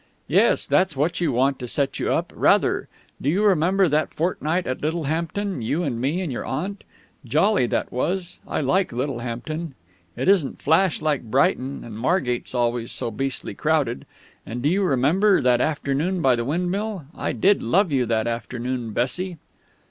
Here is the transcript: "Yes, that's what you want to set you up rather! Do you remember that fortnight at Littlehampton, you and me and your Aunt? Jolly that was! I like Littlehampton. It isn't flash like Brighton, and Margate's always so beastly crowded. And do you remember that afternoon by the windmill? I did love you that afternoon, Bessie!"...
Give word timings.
"Yes, 0.27 0.65
that's 0.65 0.97
what 0.97 1.21
you 1.21 1.31
want 1.31 1.59
to 1.59 1.67
set 1.67 1.99
you 1.99 2.11
up 2.11 2.33
rather! 2.35 2.87
Do 3.21 3.29
you 3.29 3.43
remember 3.45 3.87
that 3.87 4.11
fortnight 4.15 4.65
at 4.65 4.81
Littlehampton, 4.81 5.61
you 5.61 5.83
and 5.83 6.01
me 6.01 6.21
and 6.21 6.31
your 6.31 6.43
Aunt? 6.43 6.83
Jolly 7.23 7.67
that 7.67 7.91
was! 7.91 8.39
I 8.47 8.61
like 8.61 8.91
Littlehampton. 8.91 9.75
It 10.17 10.27
isn't 10.27 10.59
flash 10.59 11.03
like 11.03 11.21
Brighton, 11.29 11.83
and 11.83 11.99
Margate's 11.99 12.55
always 12.55 12.91
so 12.91 13.11
beastly 13.11 13.53
crowded. 13.53 14.07
And 14.43 14.63
do 14.63 14.69
you 14.69 14.81
remember 14.81 15.39
that 15.39 15.61
afternoon 15.61 16.19
by 16.19 16.35
the 16.35 16.45
windmill? 16.45 17.05
I 17.15 17.31
did 17.31 17.61
love 17.61 17.91
you 17.91 18.07
that 18.07 18.25
afternoon, 18.25 18.93
Bessie!"... 18.93 19.37